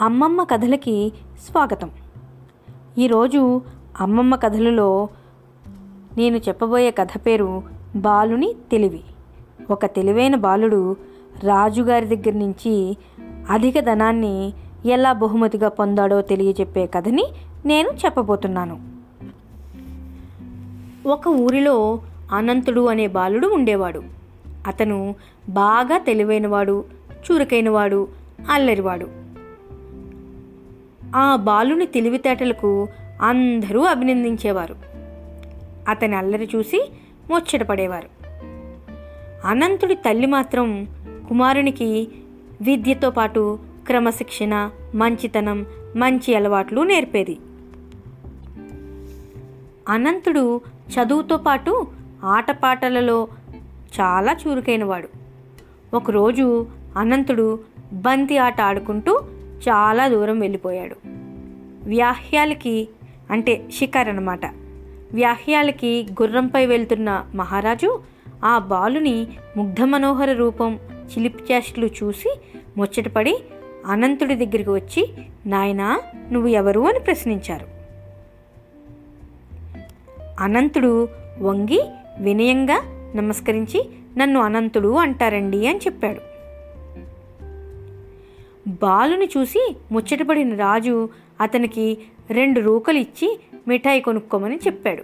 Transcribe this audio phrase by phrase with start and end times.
[0.00, 1.12] అమ్మమ్మ కథలకి
[1.50, 1.90] స్వాగతం.
[2.98, 3.62] ఈరోజు
[4.00, 5.08] అమ్మమ్మ కథలలో
[6.16, 7.62] నేను చెప్పబోయే కథ పేరు
[7.96, 9.00] బాలుని తెలివి.
[9.70, 10.96] ఒక తెలివైన బాలుడు
[11.44, 12.96] రాజుగారి దగ్గర నుంచి
[13.50, 14.52] అధిక ధనాన్ని
[14.84, 17.24] ఎలా బహుమతిగా పొందాడో తెలియజెప్పే కథని
[17.66, 18.80] నేను చెప్పబోతున్నాను.
[21.08, 22.00] ఒక ఊరిలో
[22.32, 24.02] అనంతుడు అనే బాలుడు ఉండేవాడు.
[24.66, 25.14] అతను
[25.48, 28.08] బాగా తెలివైనవాడు చురుకైనవాడు
[28.50, 29.25] అల్లరివాడు.
[31.14, 32.88] ఆ బాలుని తెలివితేటలకు
[33.22, 34.76] అందరూ అభినందించేవారు.
[35.88, 36.90] అతని అల్లరి చూసి
[37.30, 38.16] ముచ్చటపడేవారు
[39.44, 40.86] అనంతుడి తల్లి మాత్రం
[41.28, 42.08] కుమారునికి
[42.62, 45.66] విద్యతో పాటు క్రమశిక్షణ మంచితనం
[45.96, 47.38] మంచి అలవాట్లు నేర్పేది.
[49.88, 51.86] అనంతుడు చదువుతో పాటు
[52.24, 53.28] ఆటపాటలలో
[54.00, 55.08] చాలా చురుకైనవాడు.
[55.94, 56.66] ఒకరోజు
[56.96, 57.58] అనంతుడు
[57.92, 59.20] బంతి ఆట ఆడుకుంటూ
[59.68, 61.05] చాలా దూరం వెళ్ళిపోయాడు.
[61.86, 62.88] వ్యాహ్యాలకి
[63.30, 64.46] అంటే షికార్ అనమాట
[65.12, 68.00] వ్యాహ్యాలకి గుర్రంపై వెళ్తున్న మహారాజు
[68.44, 72.40] ఆ బాలుని ముగ్ధ మనోహర రూపం చిలిపి చూసి
[72.76, 73.38] ముచ్చటపడి
[73.86, 75.08] అనంతుడి దగ్గరికి వచ్చి
[75.46, 76.00] నాయనా
[76.32, 76.80] నువ్వు ఎవరు?
[76.80, 77.66] అని ప్రశ్నించారు.
[80.40, 81.08] అనంతుడు
[81.40, 82.82] వంగి వినయంగా
[83.16, 86.35] నమస్కరించి నన్ను అనంతుడు అంటారండి అని చెప్పాడు.
[88.66, 91.08] బాలుని చూసి ముచ్చటపడిన రాజు
[91.40, 91.98] అతనికి
[92.30, 95.02] రెండు రూకలు ఇచ్చి మిఠాయి కొనుక్కోమని చెప్పాడు.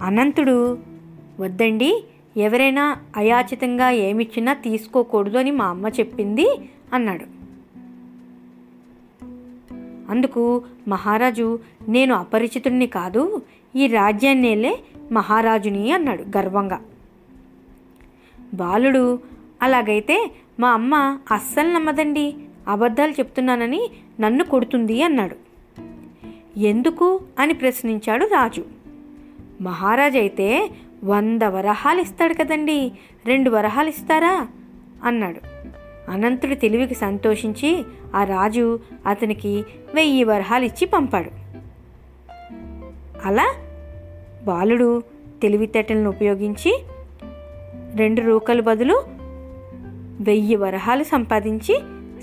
[0.00, 0.78] అనంతుడు
[1.40, 2.04] వద్దండి
[2.36, 6.60] ఎవరైనా అయాచితంగా ఏమిచ్చినా తీసుకోకూడదు అని మా అమ్మ చెప్పింది
[6.94, 7.24] అన్నాడు.
[10.10, 13.42] అందుకు మహారాజు నేను అపరిచితుడిని కాదు
[13.76, 14.78] ఈ రాజ్యాన్నేలే
[15.12, 16.80] మహారాజుని అన్నాడు గర్వంగా.
[18.54, 19.18] బాలుడు
[19.62, 22.34] అలాగైతే మా అమ్మ అస్సలు నమ్మదండి.
[22.68, 25.36] అబద్ధాలు చెప్తున్నానని నన్ను కొడుతుంది అన్నాడు.
[26.58, 27.20] ఎందుకు?
[27.38, 28.64] అని ప్రశ్నించాడు రాజు.
[29.60, 30.70] మహారాజు అయితే
[31.04, 32.92] వంద వరహాలు ఇస్తాడు కదండి.
[33.26, 34.48] రెండు వరహాలు ఇస్తారా
[35.04, 35.40] అన్నాడు.
[36.10, 37.84] అనంతుడి తెలివికి సంతోషించి
[38.14, 41.30] ఆ రాజు అతనికి వెయ్యి వరహాలు ఇచ్చి పంపాడు.
[43.24, 43.54] అలా
[44.44, 45.02] బాలుడు
[45.42, 46.82] తెలివితేటలను ఉపయోగించి
[47.94, 49.17] రెండు రూకలు బదులు
[50.20, 51.74] వెయ్యి వరహాలు సంపాదించి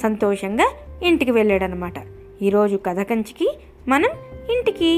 [0.00, 0.66] సంతోషంగా
[1.02, 1.94] ఇంటికి వెళ్ళాడనమాట
[2.42, 3.48] ఈరోజు కథ కంచికి
[3.88, 4.10] మనం
[4.56, 4.90] ఇంటికి